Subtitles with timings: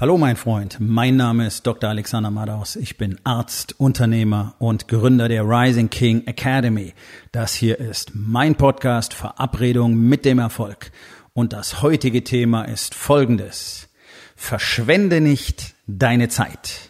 [0.00, 1.90] Hallo mein Freund, mein Name ist Dr.
[1.90, 2.74] Alexander Madaus.
[2.74, 6.94] Ich bin Arzt, Unternehmer und Gründer der Rising King Academy.
[7.32, 10.90] Das hier ist mein Podcast Verabredung mit dem Erfolg.
[11.34, 13.90] Und das heutige Thema ist folgendes.
[14.36, 16.88] Verschwende nicht deine Zeit.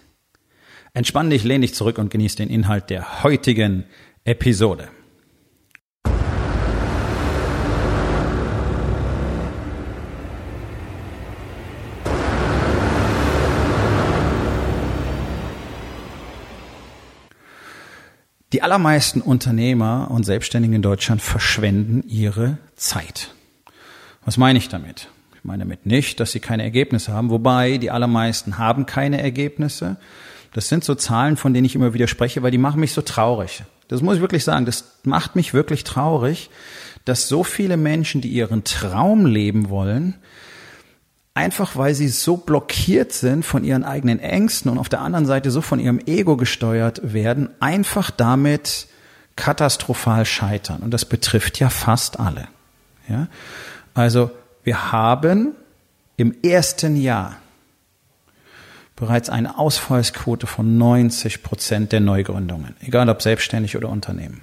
[0.94, 3.86] Entspann dich, lehn dich zurück und genieß den Inhalt der heutigen
[4.22, 4.88] Episode.
[18.70, 23.34] Allermeisten Unternehmer und Selbstständigen in Deutschland verschwenden ihre Zeit.
[24.24, 25.08] Was meine ich damit?
[25.34, 29.96] Ich meine damit nicht, dass sie keine Ergebnisse haben, wobei die allermeisten haben keine Ergebnisse.
[30.52, 33.02] Das sind so Zahlen, von denen ich immer wieder spreche, weil die machen mich so
[33.02, 33.64] traurig.
[33.88, 36.48] Das muss ich wirklich sagen, das macht mich wirklich traurig,
[37.04, 40.14] dass so viele Menschen, die ihren Traum leben wollen,
[41.34, 45.50] einfach weil sie so blockiert sind von ihren eigenen Ängsten und auf der anderen Seite
[45.50, 48.88] so von ihrem Ego gesteuert werden, einfach damit
[49.36, 50.82] katastrophal scheitern.
[50.82, 52.48] Und das betrifft ja fast alle.
[53.08, 53.28] Ja?
[53.94, 54.30] Also
[54.64, 55.52] wir haben
[56.16, 57.36] im ersten Jahr
[58.96, 64.42] bereits eine Ausfallsquote von 90 Prozent der Neugründungen, egal ob selbstständig oder Unternehmen.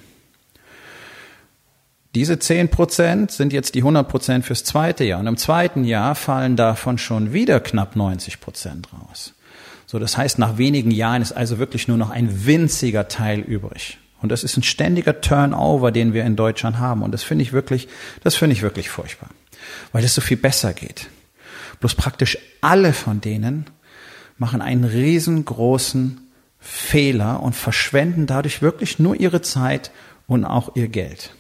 [2.18, 5.20] Diese 10 Prozent sind jetzt die 100 Prozent fürs zweite Jahr.
[5.20, 9.36] Und im zweiten Jahr fallen davon schon wieder knapp 90 Prozent raus.
[9.86, 14.00] So, das heißt, nach wenigen Jahren ist also wirklich nur noch ein winziger Teil übrig.
[14.20, 17.04] Und das ist ein ständiger Turnover, den wir in Deutschland haben.
[17.04, 17.88] Und das finde ich wirklich,
[18.24, 19.30] das finde ich wirklich furchtbar.
[19.92, 21.10] Weil es so viel besser geht.
[21.82, 23.70] Bloß praktisch alle von denen
[24.40, 26.20] machen einen riesengroßen
[26.60, 29.92] Fehler und verschwenden dadurch wirklich nur ihre Zeit
[30.26, 31.37] und auch ihr Geld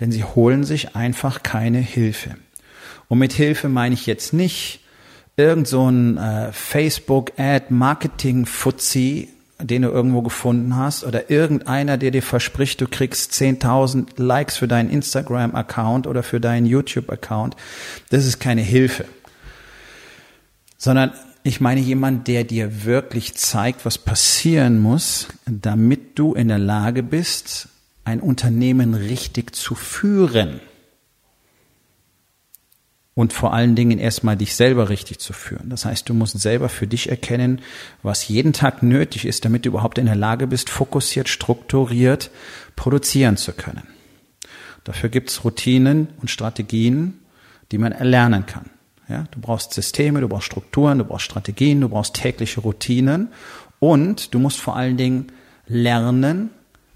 [0.00, 2.36] denn sie holen sich einfach keine Hilfe.
[3.08, 4.80] Und mit Hilfe meine ich jetzt nicht
[5.36, 9.28] irgend so ein äh, Facebook-Ad-Marketing-Fuzzi,
[9.60, 14.66] den du irgendwo gefunden hast, oder irgendeiner, der dir verspricht, du kriegst 10.000 Likes für
[14.68, 17.56] deinen Instagram-Account oder für deinen YouTube-Account.
[18.10, 19.04] Das ist keine Hilfe.
[20.76, 21.12] Sondern
[21.44, 27.02] ich meine jemand, der dir wirklich zeigt, was passieren muss, damit du in der Lage
[27.02, 27.68] bist,
[28.04, 30.60] ein Unternehmen richtig zu führen.
[33.14, 35.70] Und vor allen Dingen erstmal dich selber richtig zu führen.
[35.70, 37.60] Das heißt, du musst selber für dich erkennen,
[38.02, 42.30] was jeden Tag nötig ist, damit du überhaupt in der Lage bist, fokussiert, strukturiert
[42.74, 43.84] produzieren zu können.
[44.82, 47.20] Dafür gibt's Routinen und Strategien,
[47.72, 48.68] die man erlernen kann.
[49.08, 53.28] Ja, du brauchst Systeme, du brauchst Strukturen, du brauchst Strategien, du brauchst tägliche Routinen
[53.78, 55.26] und du musst vor allen Dingen
[55.66, 56.50] lernen,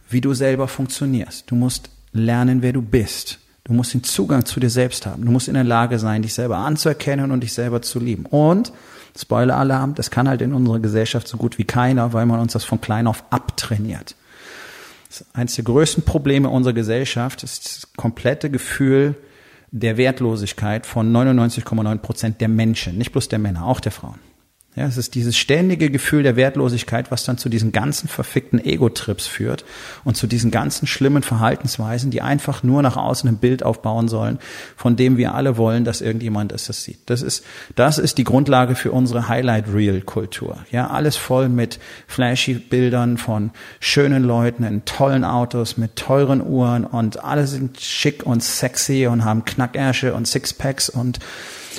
[0.08, 1.50] wie du selber funktionierst.
[1.50, 3.38] Du musst lernen, wer du bist.
[3.64, 5.24] Du musst den Zugang zu dir selbst haben.
[5.24, 8.24] Du musst in der Lage sein, dich selber anzuerkennen und dich selber zu lieben.
[8.26, 8.72] Und,
[9.16, 12.64] Spoiler-Alarm, das kann halt in unserer Gesellschaft so gut wie keiner, weil man uns das
[12.64, 14.14] von klein auf abtrainiert.
[15.32, 19.16] Eines der größten Probleme unserer Gesellschaft ist das komplette Gefühl
[19.70, 24.18] der Wertlosigkeit von 99,9 Prozent der Menschen, nicht bloß der Männer, auch der Frauen.
[24.78, 29.26] Ja, es ist dieses ständige Gefühl der Wertlosigkeit, was dann zu diesen ganzen verfickten Ego-Trips
[29.26, 29.64] führt
[30.04, 34.38] und zu diesen ganzen schlimmen Verhaltensweisen, die einfach nur nach außen ein Bild aufbauen sollen,
[34.76, 37.00] von dem wir alle wollen, dass irgendjemand es das sieht.
[37.06, 37.44] Das ist,
[37.74, 40.58] das ist die Grundlage für unsere Highlight-Reel-Kultur.
[40.70, 43.50] Ja, alles voll mit flashy Bildern von
[43.80, 49.24] schönen Leuten in tollen Autos mit teuren Uhren und alle sind schick und sexy und
[49.24, 51.18] haben Knackärsche und Sixpacks und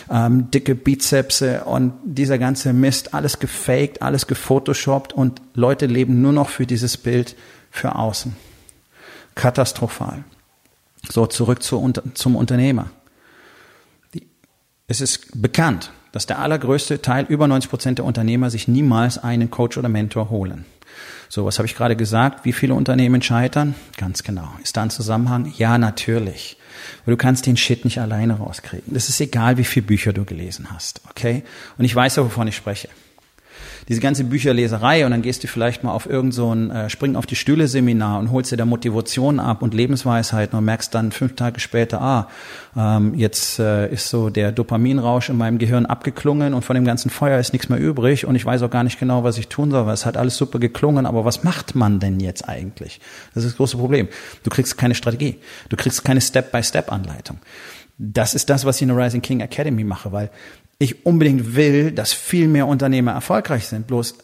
[0.10, 6.34] ähm, dicke Bizepse und dieser ganze Mist, alles gefaked, alles gefotoshoppt und Leute leben nur
[6.34, 7.36] noch für dieses Bild
[7.72, 8.36] für außen.
[9.36, 10.24] Katastrophal.
[11.10, 12.90] So, zurück zu, zum Unternehmer.
[14.88, 19.52] Es ist bekannt, dass der allergrößte Teil, über 90 Prozent der Unternehmer, sich niemals einen
[19.52, 20.66] Coach oder Mentor holen.
[21.30, 22.44] So, was habe ich gerade gesagt?
[22.44, 23.76] Wie viele Unternehmen scheitern?
[23.98, 24.50] Ganz genau.
[24.64, 25.54] Ist da ein Zusammenhang?
[25.58, 26.58] Ja, natürlich.
[27.06, 28.94] Weil du kannst den Shit nicht alleine rauskriegen.
[28.94, 31.44] Das ist egal, wie viele Bücher du gelesen hast, okay?
[31.78, 32.90] Und ich weiß ja, wovon ich spreche
[33.88, 37.16] diese ganze Bücherleserei und dann gehst du vielleicht mal auf irgend so ein äh, Springen
[37.16, 41.12] auf die Stühle Seminar und holst dir da Motivation ab und Lebensweisheiten und merkst dann
[41.12, 42.28] fünf Tage später, ah,
[42.76, 47.10] ähm, jetzt äh, ist so der Dopaminrausch in meinem Gehirn abgeklungen und von dem ganzen
[47.10, 49.72] Feuer ist nichts mehr übrig und ich weiß auch gar nicht genau, was ich tun
[49.72, 53.00] soll, weil es hat alles super geklungen, aber was macht man denn jetzt eigentlich?
[53.34, 54.08] Das ist das große Problem.
[54.44, 55.40] Du kriegst keine Strategie.
[55.70, 57.40] Du kriegst keine Step-by-Step-Anleitung.
[57.98, 60.30] Das ist das, was ich in der Rising King Academy mache, weil
[60.80, 63.86] ich unbedingt will, dass viel mehr Unternehmer erfolgreich sind.
[63.86, 64.16] Bloß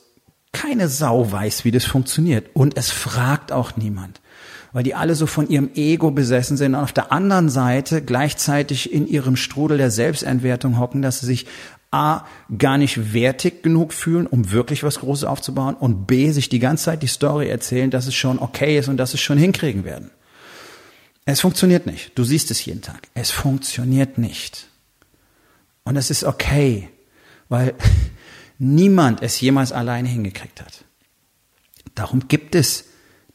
[0.54, 2.48] keine Sau weiß, wie das funktioniert.
[2.54, 4.22] Und es fragt auch niemand.
[4.72, 8.92] Weil die alle so von ihrem Ego besessen sind und auf der anderen Seite gleichzeitig
[8.92, 11.46] in ihrem Strudel der Selbstentwertung hocken, dass sie sich
[11.92, 12.25] A,
[12.57, 16.86] gar nicht wertig genug fühlen, um wirklich was Großes aufzubauen und B, sich die ganze
[16.86, 20.12] Zeit die Story erzählen, dass es schon okay ist und dass es schon hinkriegen werden.
[21.24, 22.12] Es funktioniert nicht.
[22.16, 23.07] Du siehst es jeden Tag.
[23.13, 24.68] Es funktioniert nicht.
[25.86, 26.90] Und es ist okay,
[27.48, 27.74] weil
[28.60, 30.84] niemand es jemals alleine hingekriegt hat.
[31.94, 32.86] Darum gibt es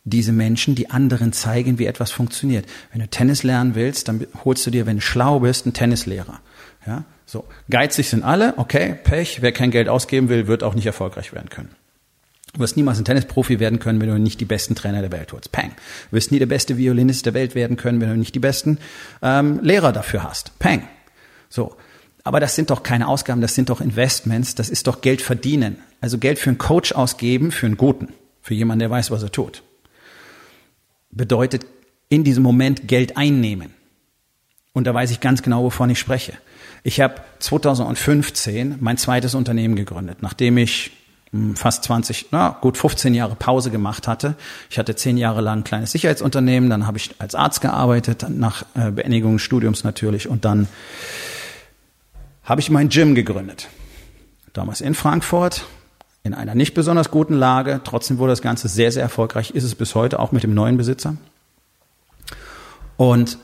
[0.05, 2.67] diese Menschen, die anderen zeigen, wie etwas funktioniert.
[2.91, 6.41] Wenn du Tennis lernen willst, dann holst du dir, wenn du schlau bist, einen Tennislehrer.
[6.87, 7.44] Ja, so.
[7.69, 9.43] Geizig sind alle, okay, Pech.
[9.43, 11.70] Wer kein Geld ausgeben will, wird auch nicht erfolgreich werden können.
[12.55, 15.32] Du wirst niemals ein Tennisprofi werden können, wenn du nicht die besten Trainer der Welt
[15.32, 15.53] holst.
[15.53, 15.70] Peng.
[16.11, 18.79] Du wirst nie der beste Violinist der Welt werden können, wenn du nicht die besten
[19.23, 20.58] ähm, Lehrer dafür hast.
[20.58, 20.82] Peng.
[21.49, 21.76] So.
[22.25, 25.78] Aber das sind doch keine Ausgaben, das sind doch Investments, das ist doch Geld verdienen.
[26.00, 28.08] Also Geld für einen Coach ausgeben, für einen Guten,
[28.43, 29.62] für jemanden, der weiß, was er tut.
[31.11, 31.67] Bedeutet
[32.08, 33.75] in diesem Moment Geld einnehmen.
[34.72, 36.34] Und da weiß ich ganz genau, wovon ich spreche.
[36.82, 40.93] Ich habe 2015 mein zweites Unternehmen gegründet, nachdem ich
[41.32, 44.37] hm, fast 20, na gut 15 Jahre Pause gemacht hatte.
[44.70, 48.64] Ich hatte zehn Jahre lang ein kleines Sicherheitsunternehmen, dann habe ich als Arzt gearbeitet, nach
[48.75, 50.69] äh, Beendigung des Studiums natürlich und dann
[52.44, 53.69] habe ich mein Gym gegründet.
[54.52, 55.64] Damals in Frankfurt,
[56.22, 57.81] in einer nicht besonders guten Lage.
[57.84, 60.76] Trotzdem wurde das Ganze sehr, sehr erfolgreich, ist es bis heute, auch mit dem neuen
[60.76, 61.16] Besitzer.
[62.96, 63.38] Und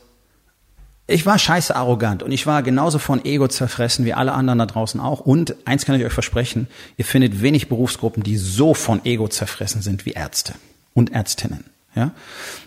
[1.07, 4.67] ich war scheiße arrogant und ich war genauso von Ego zerfressen wie alle anderen da
[4.67, 5.21] draußen auch.
[5.21, 6.67] Und eins kann ich euch versprechen,
[6.97, 10.55] ihr findet wenig Berufsgruppen, die so von Ego zerfressen sind wie Ärzte
[10.95, 11.65] und Ärztinnen.
[11.97, 12.13] Ja?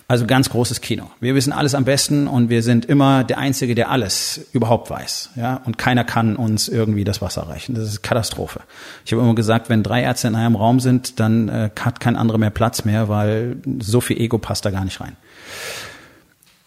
[0.08, 1.10] Also ganz großes Kino.
[1.20, 5.30] Wir wissen alles am besten und wir sind immer der Einzige, der alles überhaupt weiß.
[5.36, 5.62] Ja?
[5.66, 7.76] Und keiner kann uns irgendwie das Wasser reichen.
[7.76, 8.62] Das ist Katastrophe.
[9.06, 12.16] Ich habe immer gesagt, wenn drei Ärzte in einem Raum sind, dann äh, hat kein
[12.16, 15.16] anderer mehr Platz mehr, weil so viel Ego passt da gar nicht rein.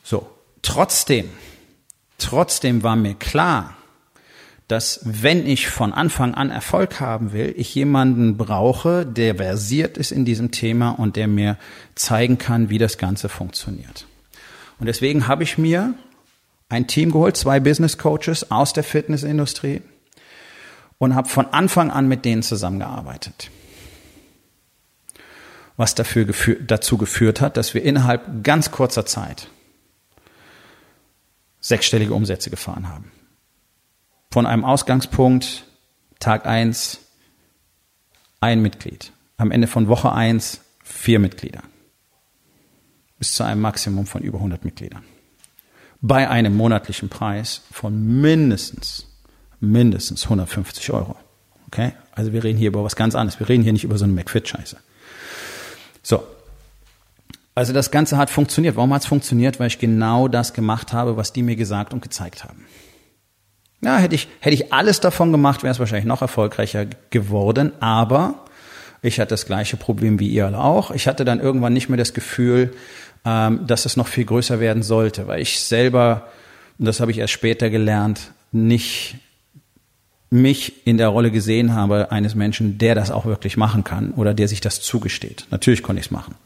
[0.05, 0.31] So,
[0.63, 1.29] trotzdem,
[2.19, 3.77] trotzdem war mir klar,
[4.73, 10.13] dass wenn ich von Anfang an Erfolg haben will, ich jemanden brauche, der versiert ist
[10.13, 11.59] in diesem Thema und der mir
[11.95, 14.07] zeigen kann, wie das Ganze funktioniert.
[14.81, 15.93] Und deswegen habe ich mir
[16.71, 19.83] ein Team geholt, zwei Business Coaches aus der Fitnessindustrie
[20.97, 23.51] und habe von Anfang an mit denen zusammengearbeitet.
[25.77, 29.49] Was dafür gefü dazu geführt hat, dass wir innerhalb ganz kurzer Zeit
[31.61, 33.13] sechsstellige Umsätze gefahren haben
[34.33, 35.67] von einem Ausgangspunkt,
[36.19, 37.01] Tag eins
[38.41, 39.13] ein Mitglied.
[39.37, 41.63] Am Ende von Woche eins vier Mitglieder.
[43.19, 45.05] Bis zu einem Maximum von über 100 Mitgliedern.
[46.01, 49.07] Bei einem monatlichen Preis von mindestens,
[49.61, 51.15] mindestens 150 Euro.
[51.67, 51.93] Okay?
[52.13, 53.39] Also wir reden hier über was ganz anderes.
[53.39, 54.79] Wir reden hier nicht über so eine McFit-Scheiße.
[56.03, 56.27] So.
[57.55, 58.77] Also das Ganze hat funktioniert.
[58.77, 59.61] Warum hat es funktioniert?
[59.61, 62.65] Weil ich genau das gemacht habe, was die mir gesagt und gezeigt haben.
[63.85, 67.73] Ja, hätte ich, hätte ich alles davon gemacht, wäre es wahrscheinlich noch erfolgreicher geworden.
[67.81, 68.45] Aber
[69.03, 70.93] ich hatte das gleiche Problem wie ihr alle auch.
[70.93, 72.73] Ich hatte dann irgendwann nicht mehr das Gefühl,
[73.25, 76.29] ähm, dass es noch viel größer werden sollte, weil ich selber,
[76.79, 79.17] und das habe ich erst später gelernt, nicht
[80.31, 84.33] mich in der Rolle gesehen habe eines Menschen, der das auch wirklich machen kann oder
[84.33, 85.47] der sich das zugesteht.
[85.51, 86.37] Natürlich konnte ich es machen.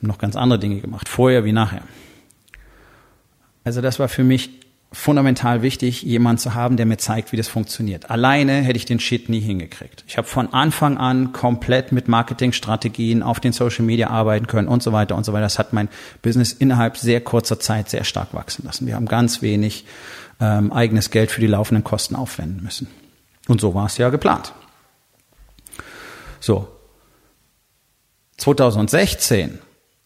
[0.00, 1.82] noch ganz andere Dinge gemacht, vorher wie nachher.
[3.64, 4.63] Also das war für mich
[4.94, 8.10] fundamental wichtig, jemand zu haben, der mir zeigt, wie das funktioniert.
[8.10, 10.04] Alleine hätte ich den Shit nie hingekriegt.
[10.06, 14.82] Ich habe von Anfang an komplett mit Marketingstrategien auf den Social Media arbeiten können und
[14.82, 15.42] so weiter und so weiter.
[15.42, 15.88] Das hat mein
[16.22, 18.86] Business innerhalb sehr kurzer Zeit sehr stark wachsen lassen.
[18.86, 19.84] Wir haben ganz wenig
[20.40, 22.86] ähm, eigenes Geld für die laufenden Kosten aufwenden müssen.
[23.48, 24.52] Und so war es ja geplant.
[26.40, 26.68] So.
[28.36, 29.58] 2016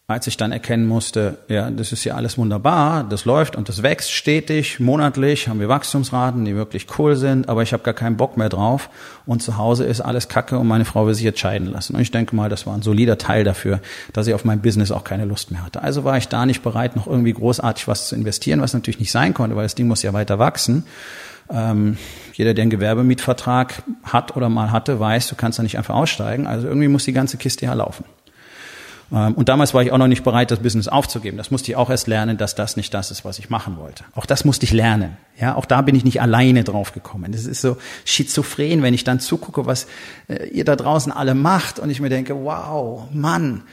[0.09, 3.83] als ich dann erkennen musste, ja, das ist ja alles wunderbar, das läuft und das
[3.83, 8.17] wächst stetig, monatlich, haben wir Wachstumsraten, die wirklich cool sind, aber ich habe gar keinen
[8.17, 8.89] Bock mehr drauf
[9.27, 11.95] und zu Hause ist alles Kacke und meine Frau will sich jetzt scheiden lassen.
[11.95, 14.89] Und ich denke mal, das war ein solider Teil dafür, dass ich auf mein Business
[14.89, 15.83] auch keine Lust mehr hatte.
[15.83, 19.11] Also war ich da nicht bereit, noch irgendwie großartig was zu investieren, was natürlich nicht
[19.11, 20.85] sein konnte, weil das Ding muss ja weiter wachsen.
[21.51, 21.97] Ähm,
[22.33, 26.47] jeder, der einen Gewerbemietvertrag hat oder mal hatte, weiß, du kannst da nicht einfach aussteigen.
[26.47, 28.05] Also irgendwie muss die ganze Kiste ja laufen.
[29.11, 31.37] Ähm, und damals war ich auch noch nicht bereit, das Business aufzugeben.
[31.37, 34.03] Das musste ich auch erst lernen, dass das nicht das ist, was ich machen wollte.
[34.15, 35.17] Auch das musste ich lernen.
[35.39, 37.31] Ja, auch da bin ich nicht alleine drauf gekommen.
[37.31, 39.87] Das ist so schizophren, wenn ich dann zugucke, was
[40.27, 43.63] äh, ihr da draußen alle macht und ich mir denke, wow, Mann,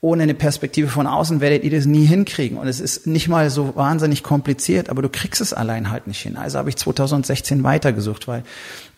[0.00, 2.58] ohne eine Perspektive von außen werdet ihr das nie hinkriegen.
[2.58, 6.20] Und es ist nicht mal so wahnsinnig kompliziert, aber du kriegst es allein halt nicht
[6.20, 6.36] hin.
[6.36, 8.42] Also habe ich 2016 weitergesucht, weil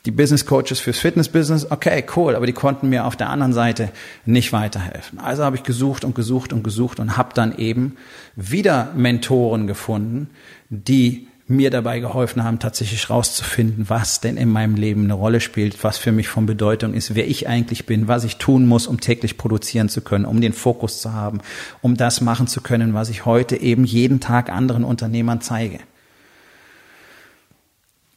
[0.07, 3.91] die Business Coaches fürs Fitness-Business, okay, cool, aber die konnten mir auf der anderen Seite
[4.27, 5.19] nicht weiterhelfen.
[5.19, 7.97] Also habe ich gesucht und gesucht und gesucht und habe dann eben
[8.37, 10.29] wieder Mentoren gefunden,
[10.69, 15.85] die mir dabei geholfen haben, tatsächlich rauszufinden, was denn in meinem Leben eine Rolle spielt,
[15.85, 18.99] was für mich von Bedeutung ist, wer ich eigentlich bin, was ich tun muss, um
[18.99, 21.41] täglich produzieren zu können, um den Fokus zu haben,
[21.83, 25.81] um das machen zu können, was ich heute eben jeden Tag anderen Unternehmern zeige.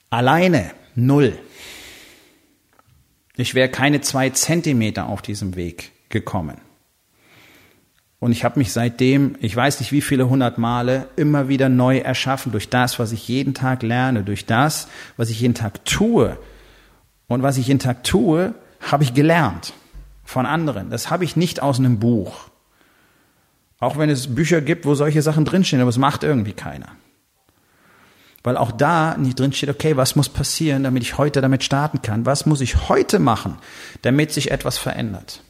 [0.10, 1.38] Alleine null.
[3.38, 6.58] Ich wäre keine zwei Zentimeter auf diesem Weg gekommen.
[8.20, 12.00] Und ich habe mich seitdem, ich weiß nicht wie viele hundert Male, immer wieder neu
[12.00, 16.38] erschaffen durch das, was ich jeden Tag lerne, durch das, was ich jeden Tag tue.
[17.28, 19.74] Und was ich jeden Tag tue, habe ich gelernt
[20.24, 20.90] von anderen.
[20.90, 22.50] Das habe ich nicht aus einem Buch.
[23.80, 26.90] Auch wenn es Bücher gibt, wo solche Sachen drinstehen, aber es macht irgendwie keiner.
[28.48, 32.26] Weil auch da nicht drinsteht, okay, was muss passieren, damit ich heute damit starten kann?
[32.26, 33.58] Was muss ich heute machen,
[34.04, 35.42] damit sich etwas verändert?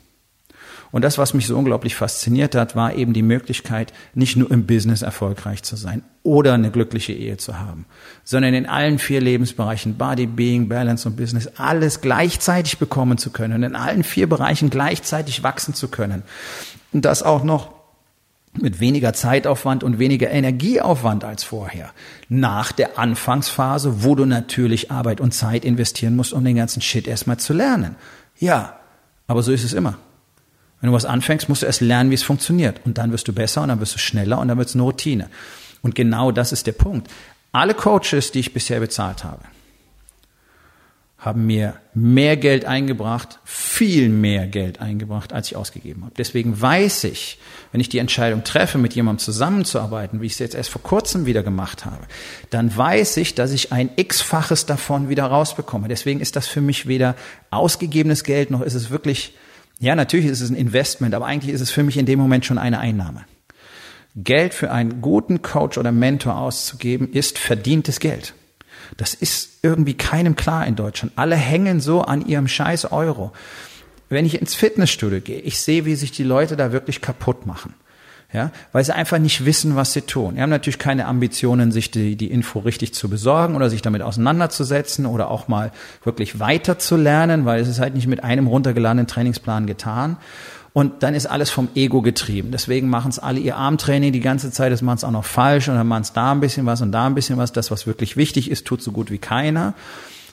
[0.89, 4.65] Und das, was mich so unglaublich fasziniert hat, war eben die Möglichkeit, nicht nur im
[4.65, 7.85] Business erfolgreich zu sein oder eine glückliche Ehe zu haben,
[8.23, 13.53] sondern in allen vier Lebensbereichen, Body, Being, Balance und Business, alles gleichzeitig bekommen zu können
[13.53, 16.23] und in allen vier Bereichen gleichzeitig wachsen zu können.
[16.93, 17.76] Und das auch noch
[18.61, 21.91] mit weniger Zeitaufwand und weniger Energieaufwand als vorher.
[22.29, 27.07] Nach der Anfangsphase, wo du natürlich Arbeit und Zeit investieren musst, um den ganzen Shit
[27.07, 27.95] erstmal zu lernen.
[28.39, 28.79] Ja,
[29.27, 29.97] aber so ist es immer.
[30.79, 32.81] Wenn du was anfängst, musst du erst lernen, wie es funktioniert.
[32.85, 34.83] Und dann wirst du besser und dann wirst du schneller und dann wird es eine
[34.83, 35.27] Routine.
[35.81, 37.09] Und genau das ist der Punkt.
[37.51, 39.41] Alle Coaches, die ich bisher bezahlt habe,
[41.27, 46.13] haben mir mehr Geld eingebracht, viel mehr Geld eingebracht, als ich ausgegeben habe.
[46.17, 47.37] Deswegen weiß ich,
[47.71, 51.25] wenn ich die Entscheidung treffe, mit jemandem zusammenzuarbeiten, wie ich es jetzt erst vor kurzem
[51.25, 52.05] wieder gemacht habe,
[52.49, 55.87] dann weiß ich, dass ich ein x-faches davon wieder rausbekomme.
[55.87, 57.15] Deswegen ist das für mich weder
[57.51, 59.35] ausgegebenes Geld, noch ist es wirklich
[59.79, 62.45] ja, natürlich ist es ein Investment, aber eigentlich ist es für mich in dem Moment
[62.45, 63.25] schon eine Einnahme.
[64.15, 68.33] Geld für einen guten Coach oder Mentor auszugeben, ist verdientes Geld.
[68.95, 71.13] Das ist irgendwie keinem klar in Deutschland.
[71.15, 73.33] Alle hängen so an ihrem scheiß Euro.
[74.09, 77.73] Wenn ich ins Fitnessstudio gehe, ich sehe, wie sich die Leute da wirklich kaputt machen
[78.33, 80.35] ja, weil sie einfach nicht wissen, was sie tun.
[80.35, 84.01] Sie haben natürlich keine Ambitionen, sich die, die Info richtig zu besorgen oder sich damit
[84.01, 85.71] auseinanderzusetzen oder auch mal
[86.03, 90.17] wirklich weiter zu lernen, weil es ist halt nicht mit einem runtergeladenen Trainingsplan getan.
[90.77, 92.51] Und dann ist alles vom Ego getrieben.
[92.51, 95.69] Deswegen machen es alle ihr Armtraining die ganze Zeit, das machen es auch noch falsch
[95.69, 97.51] und dann machen es da ein bisschen was und da ein bisschen was.
[97.51, 99.73] Das, was wirklich wichtig ist, tut so gut wie keiner.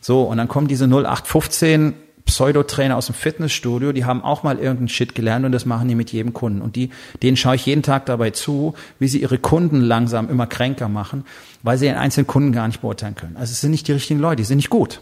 [0.03, 1.95] So, und dann kommen diese 0815
[2.27, 5.95] Pseudotrainer aus dem Fitnessstudio, die haben auch mal irgendeinen Shit gelernt und das machen die
[5.95, 6.61] mit jedem Kunden.
[6.61, 6.91] Und die,
[7.23, 11.25] denen schaue ich jeden Tag dabei zu, wie sie ihre Kunden langsam immer kränker machen,
[11.63, 13.39] weil sie den einzelnen Kunden gar nicht beurteilen können.
[13.39, 15.01] Also es sind nicht die richtigen Leute, die sind nicht gut.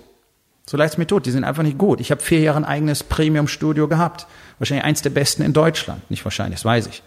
[0.67, 2.01] So leid es mir tut, die sind einfach nicht gut.
[2.01, 4.27] Ich habe vier Jahre ein eigenes Premium-Studio gehabt.
[4.59, 6.09] Wahrscheinlich eins der besten in Deutschland.
[6.11, 7.03] Nicht wahrscheinlich, das weiß ich.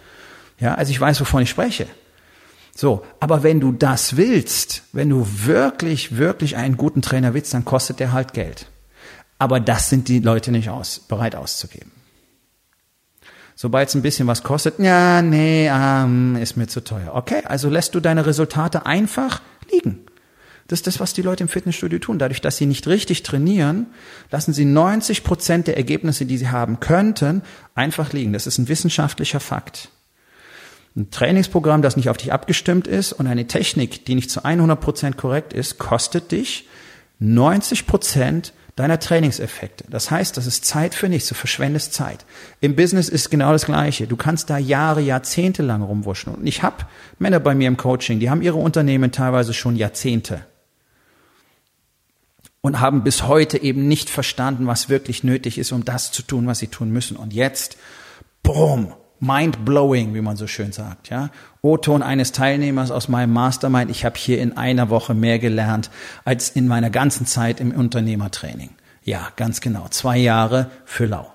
[0.59, 1.87] Ja, also ich weiß, wovon ich spreche.
[2.75, 7.63] So, aber wenn du das willst, wenn du wirklich, wirklich einen guten Trainer willst, dann
[7.63, 8.67] kostet der halt Geld.
[9.39, 11.91] Aber das sind die Leute nicht aus, bereit auszugeben.
[13.55, 17.13] Sobald es ein bisschen was kostet, ja, nee, ähm, ist mir zu teuer.
[17.13, 20.04] Okay, also lässt du deine Resultate einfach liegen.
[20.67, 22.17] Das ist das, was die Leute im Fitnessstudio tun.
[22.17, 23.85] Dadurch, dass sie nicht richtig trainieren,
[24.31, 27.43] lassen sie 90 Prozent der Ergebnisse, die sie haben könnten,
[27.75, 28.33] einfach liegen.
[28.33, 29.89] Das ist ein wissenschaftlicher Fakt.
[30.95, 34.79] Ein Trainingsprogramm, das nicht auf dich abgestimmt ist und eine Technik, die nicht zu 100
[34.79, 36.67] Prozent korrekt ist, kostet dich
[37.19, 39.85] 90 Prozent deiner Trainingseffekte.
[39.89, 42.25] Das heißt, das ist Zeit für nichts, du verschwendest Zeit.
[42.59, 44.07] Im Business ist genau das Gleiche.
[44.07, 46.33] Du kannst da Jahre, Jahrzehnte lang rumwuschen.
[46.33, 46.85] Und ich habe
[47.19, 50.41] Männer bei mir im Coaching, die haben ihre Unternehmen teilweise schon Jahrzehnte
[52.65, 56.47] und haben bis heute eben nicht verstanden, was wirklich nötig ist, um das zu tun,
[56.47, 57.15] was sie tun müssen.
[57.15, 57.77] Und jetzt,
[58.41, 61.29] boom, mind blowing, wie man so schön sagt, ja.
[61.61, 63.91] O-Ton eines Teilnehmers aus meinem Mastermind.
[63.91, 65.91] Ich habe hier in einer Woche mehr gelernt
[66.23, 68.71] als in meiner ganzen Zeit im Unternehmertraining.
[69.03, 69.85] Ja, ganz genau.
[69.91, 71.34] Zwei Jahre für lau.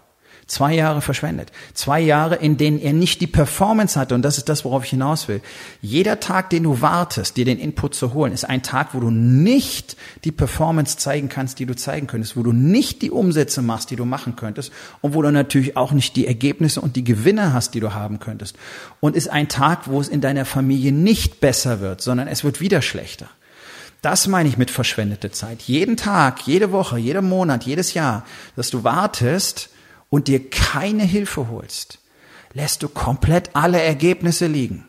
[0.50, 1.52] Zwei Jahre verschwendet.
[1.74, 4.16] Zwei Jahre, in denen er nicht die Performance hatte.
[4.16, 5.42] Und das ist das, worauf ich hinaus will.
[5.80, 9.10] Jeder Tag, den du wartest, dir den Input zu holen, ist ein Tag, wo du
[9.10, 13.92] nicht die Performance zeigen kannst, die du zeigen könntest, wo du nicht die Umsätze machst,
[13.92, 17.52] die du machen könntest und wo du natürlich auch nicht die Ergebnisse und die Gewinne
[17.52, 18.56] hast, die du haben könntest.
[18.98, 22.60] Und ist ein Tag, wo es in deiner Familie nicht besser wird, sondern es wird
[22.60, 23.28] wieder schlechter.
[24.02, 25.62] Das meine ich mit verschwendete Zeit.
[25.62, 28.24] Jeden Tag, jede Woche, jeder Monat, jedes Jahr,
[28.56, 29.70] dass du wartest,
[30.10, 32.00] und dir keine Hilfe holst,
[32.52, 34.86] lässt du komplett alle Ergebnisse liegen.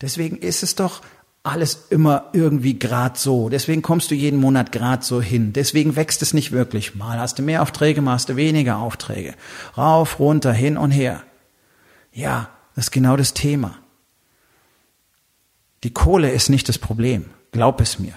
[0.00, 1.02] Deswegen ist es doch
[1.42, 3.48] alles immer irgendwie grad so.
[3.48, 5.52] Deswegen kommst du jeden Monat grad so hin.
[5.52, 6.96] Deswegen wächst es nicht wirklich.
[6.96, 9.34] Mal hast du mehr Aufträge, mal hast du weniger Aufträge.
[9.76, 11.22] Rauf, runter, hin und her.
[12.12, 13.78] Ja, das ist genau das Thema.
[15.84, 17.26] Die Kohle ist nicht das Problem.
[17.52, 18.14] Glaub es mir.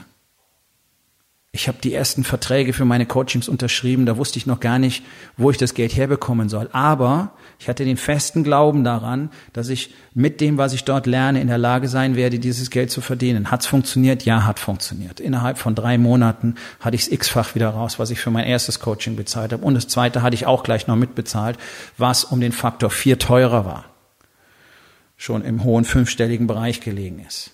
[1.59, 5.03] Ich habe die ersten Verträge für meine Coachings unterschrieben, da wusste ich noch gar nicht,
[5.35, 6.69] wo ich das Geld herbekommen soll.
[6.71, 11.41] Aber ich hatte den festen Glauben daran, dass ich mit dem, was ich dort lerne,
[11.41, 13.51] in der Lage sein werde, dieses Geld zu verdienen.
[13.51, 14.23] Hat's funktioniert?
[14.23, 15.19] Ja, hat funktioniert.
[15.19, 18.79] Innerhalb von drei Monaten hatte ich es x-fach wieder raus, was ich für mein erstes
[18.79, 19.65] Coaching bezahlt habe.
[19.65, 21.57] Und das zweite hatte ich auch gleich noch mitbezahlt,
[21.97, 23.83] was um den Faktor vier teurer war.
[25.17, 27.51] Schon im hohen fünfstelligen Bereich gelegen ist.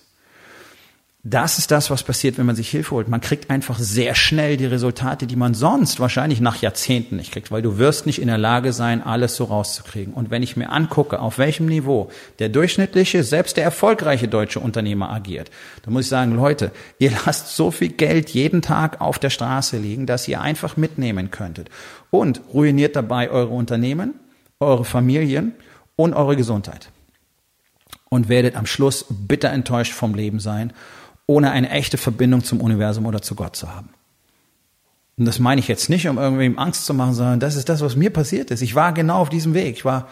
[1.28, 3.08] Das ist das, was passiert, wenn man sich Hilfe holt.
[3.08, 7.50] Man kriegt einfach sehr schnell die Resultate, die man sonst wahrscheinlich nach Jahrzehnten nicht kriegt,
[7.50, 10.14] weil du wirst nicht in der Lage sein, alles so rauszukriegen.
[10.14, 15.10] Und wenn ich mir angucke, auf welchem Niveau der durchschnittliche, selbst der erfolgreiche deutsche Unternehmer
[15.10, 15.50] agiert,
[15.82, 19.78] dann muss ich sagen, Leute, ihr lasst so viel Geld jeden Tag auf der Straße
[19.78, 21.70] liegen, dass ihr einfach mitnehmen könntet.
[22.12, 24.14] Und ruiniert dabei eure Unternehmen,
[24.60, 25.54] eure Familien
[25.96, 26.92] und eure Gesundheit.
[28.08, 30.72] Und werdet am Schluss bitter enttäuscht vom Leben sein
[31.26, 33.90] ohne eine echte Verbindung zum Universum oder zu Gott zu haben.
[35.18, 37.80] Und das meine ich jetzt nicht, um irgendwem Angst zu machen, sondern das ist das,
[37.80, 38.60] was mir passiert ist.
[38.60, 39.76] Ich war genau auf diesem Weg.
[39.76, 40.08] Ich war,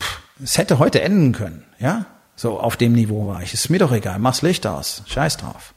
[0.00, 2.06] pff, es hätte heute enden können, ja?
[2.34, 3.52] So auf dem Niveau war ich.
[3.52, 5.74] Ist mir doch egal, mach's Licht aus, scheiß drauf.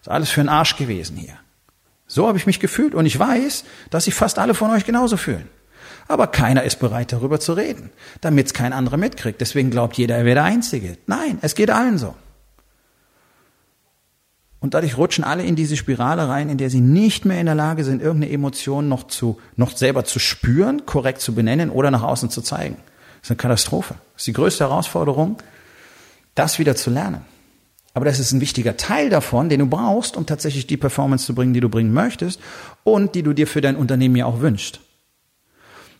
[0.00, 1.34] Ist alles für einen Arsch gewesen hier.
[2.06, 5.16] So habe ich mich gefühlt und ich weiß, dass sich fast alle von euch genauso
[5.16, 5.48] fühlen.
[6.08, 7.90] Aber keiner ist bereit, darüber zu reden,
[8.20, 9.40] damit es kein anderer mitkriegt.
[9.40, 10.96] Deswegen glaubt jeder, er wäre der Einzige.
[11.06, 12.14] Nein, es geht allen so.
[14.66, 17.54] Und dadurch rutschen alle in diese Spirale rein, in der sie nicht mehr in der
[17.54, 22.02] Lage sind, irgendeine Emotion noch zu, noch selber zu spüren, korrekt zu benennen oder nach
[22.02, 22.74] außen zu zeigen.
[22.74, 23.94] Das ist eine Katastrophe.
[24.14, 25.36] Das ist die größte Herausforderung,
[26.34, 27.20] das wieder zu lernen.
[27.94, 31.36] Aber das ist ein wichtiger Teil davon, den du brauchst, um tatsächlich die Performance zu
[31.36, 32.40] bringen, die du bringen möchtest
[32.82, 34.80] und die du dir für dein Unternehmen ja auch wünschst.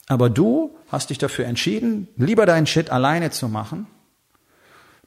[0.08, 3.86] Aber du hast dich dafür entschieden, lieber deinen Shit alleine zu machen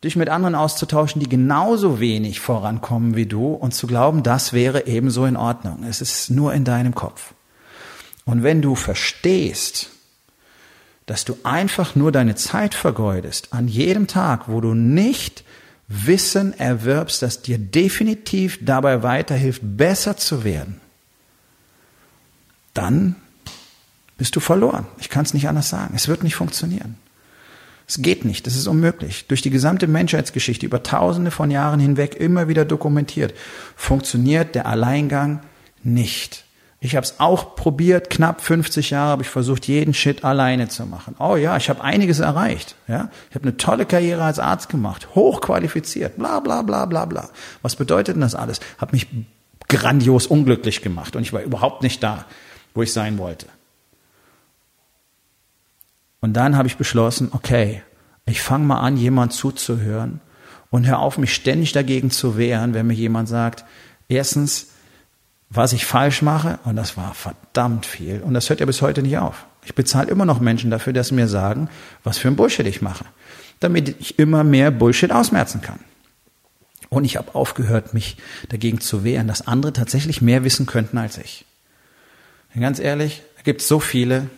[0.04, 4.88] dich mit anderen auszutauschen, die genauso wenig vorankommen wie du und zu glauben, das wäre
[4.88, 5.84] ebenso in Ordnung.
[5.84, 7.34] Es ist nur in deinem Kopf.
[8.26, 9.90] Und wenn du verstehst,
[11.06, 15.44] dass du einfach nur deine Zeit vergeudest an jedem Tag, wo du nicht
[15.88, 20.80] Wissen erwirbst, das dir definitiv dabei weiterhilft, besser zu werden,
[22.76, 23.16] dann
[24.18, 24.86] bist du verloren.
[25.00, 25.94] Ich kann es nicht anders sagen.
[25.96, 26.96] Es wird nicht funktionieren.
[27.90, 29.26] Es geht nicht, das ist unmöglich.
[29.28, 33.34] Durch die gesamte Menschheitsgeschichte über tausende von Jahren hinweg immer wieder dokumentiert,
[33.76, 35.42] funktioniert der Alleingang
[35.82, 36.46] nicht.
[36.82, 40.86] Ich habe es auch probiert, knapp 50 Jahre habe ich versucht, jeden Shit alleine zu
[40.86, 41.16] machen.
[41.18, 42.76] Oh ja, ich habe einiges erreicht.
[42.88, 47.30] Ja, ich habe eine tolle Karriere als Arzt gemacht, hochqualifiziert, bla bla bla bla bla.
[47.64, 48.60] Was bedeutet denn das alles?
[48.78, 49.08] Habe mich
[49.68, 52.26] grandios unglücklich gemacht und ich war überhaupt nicht da,
[52.76, 53.48] wo ich sein wollte.
[56.22, 57.82] Und dann habe ich beschlossen, okay,
[58.26, 60.22] ich fange mal an, jemand zuzuhören
[60.70, 63.66] und hör auf, mich ständig dagegen zu wehren, wenn mir jemand sagt,
[64.08, 64.68] erstens,
[65.50, 69.02] was ich falsch mache, und das war verdammt viel, und das hört ja bis heute
[69.02, 69.46] nicht auf.
[69.66, 71.70] Ich bezahle immer noch Menschen dafür, dass sie mir sagen,
[72.04, 73.06] was für ein Bullshit ich mache,
[73.60, 75.80] damit ich immer mehr Bullshit ausmerzen kann.
[76.90, 78.18] Und ich habe aufgehört, mich
[78.50, 81.46] dagegen zu wehren, dass andere tatsächlich mehr wissen könnten als ich.
[82.54, 84.30] Denn ganz ehrlich, da gibt es so viele,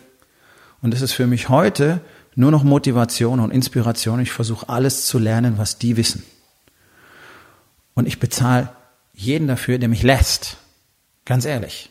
[0.82, 2.00] und es ist für mich heute
[2.34, 4.20] nur noch Motivation und Inspiration.
[4.20, 6.24] Ich versuche alles zu lernen, was die wissen.
[7.94, 8.70] Und ich bezahle
[9.14, 10.56] jeden dafür, der mich lässt.
[11.24, 11.90] Ganz ehrlich.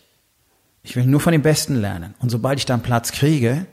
[0.84, 2.16] Ich will nur von den Besten lernen.
[2.20, 3.66] Und sobald ich da einen Platz kriege,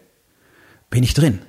[0.90, 1.40] bin ich drin.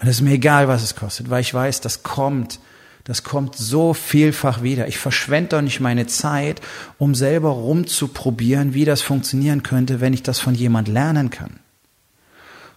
[0.00, 2.58] Und es ist mir egal, was es kostet, weil ich weiß, das kommt,
[3.04, 4.88] das kommt so vielfach wieder.
[4.88, 6.60] Ich verschwende doch nicht meine Zeit,
[6.98, 11.60] um selber rumzuprobieren, wie das funktionieren könnte, wenn ich das von jemand lernen kann.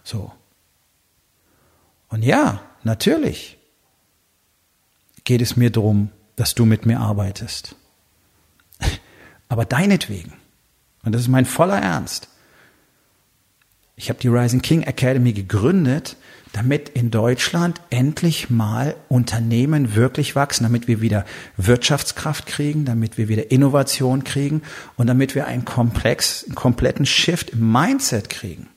[0.04, 0.30] So.
[2.08, 3.58] Und ja, natürlich
[5.24, 7.74] geht es mir darum, dass du mit mir arbeitest.
[9.48, 10.34] Aber deinetwegen.
[11.02, 12.28] Und das ist mein voller Ernst.
[13.96, 16.16] Ich habe die Rising King Academy gegründet,
[16.52, 21.24] damit in Deutschland endlich mal Unternehmen wirklich wachsen, damit wir wieder
[21.56, 24.62] Wirtschaftskraft kriegen, damit wir wieder Innovation kriegen
[24.96, 28.68] und damit wir einen Komplex, einen kompletten Shift im Mindset kriegen.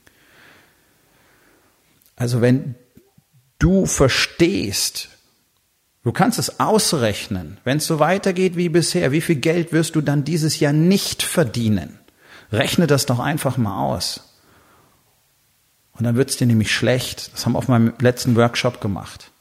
[2.18, 2.76] Also wenn
[3.60, 5.10] du verstehst,
[6.04, 10.02] du kannst es ausrechnen, wenn es so weitergeht wie bisher, wie viel Geld wirst du
[10.02, 12.00] dann dieses Jahr nicht verdienen?
[12.52, 14.24] Rechne das doch einfach mal aus.
[15.94, 17.32] Und dann wird es dir nämlich schlecht.
[17.34, 19.32] Das haben wir auf meinem letzten Workshop gemacht.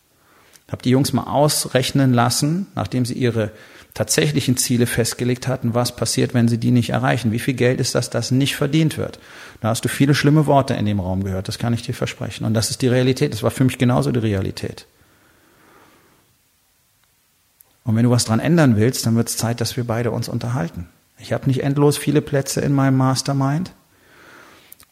[0.66, 3.52] Ich habe die Jungs mal ausrechnen lassen, nachdem sie ihre
[3.96, 7.32] tatsächlichen Ziele festgelegt hatten, was passiert, wenn sie die nicht erreichen.
[7.32, 9.18] Wie viel Geld ist das, das nicht verdient wird?
[9.62, 12.44] Da hast du viele schlimme Worte in dem Raum gehört, das kann ich dir versprechen.
[12.44, 13.32] Und das ist die Realität.
[13.32, 14.86] Das war für mich genauso die Realität.
[17.84, 20.28] Und wenn du was dran ändern willst, dann wird es Zeit, dass wir beide uns
[20.28, 20.88] unterhalten.
[21.18, 23.72] Ich habe nicht endlos viele Plätze in meinem Mastermind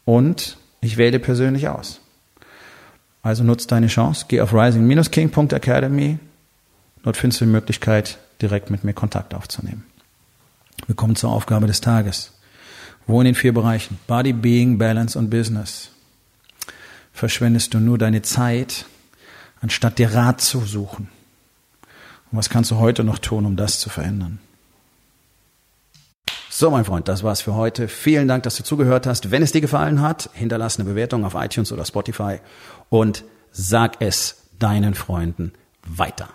[0.07, 2.01] und ich wähle persönlich aus.
[3.23, 6.19] Also nutzt deine Chance, geh auf rising-king.academy.
[7.03, 9.85] Dort findest du die Möglichkeit, direkt mit mir Kontakt aufzunehmen.
[10.87, 12.33] Wir kommen zur Aufgabe des Tages.
[13.07, 15.91] Wo in den vier Bereichen Body, Being, Balance und Business
[17.13, 18.87] verschwendest du nur deine Zeit,
[19.61, 21.09] anstatt dir Rat zu suchen?
[22.31, 24.39] Und was kannst du heute noch tun, um das zu verändern?
[26.51, 27.89] So, mein Freund, das war's für heute.
[27.89, 29.31] Vielen Dank, dass du zugehört hast.
[29.31, 32.39] Wenn es dir gefallen hat, hinterlass eine Bewertung auf iTunes oder Spotify
[32.91, 35.53] und sag es deinen Freunden
[35.85, 36.29] weiter.